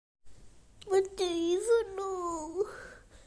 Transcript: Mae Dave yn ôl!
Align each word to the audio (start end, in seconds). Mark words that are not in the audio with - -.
Mae 0.89 1.03
Dave 1.19 1.77
yn 1.81 2.03
ôl! 2.05 2.73